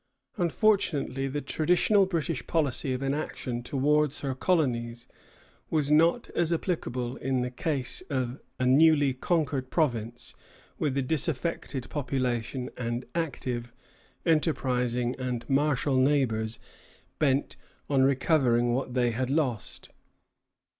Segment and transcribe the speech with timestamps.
[0.35, 5.05] Unfortunately, the traditional British policy of inaction towards her colonies
[5.69, 10.33] was not applicable in the case of a newly conquered province
[10.79, 13.71] with a disaffected population and active,
[14.25, 16.57] enterprising, and martial neighbors
[17.19, 17.55] bent
[17.87, 19.89] on recovering what they had lost.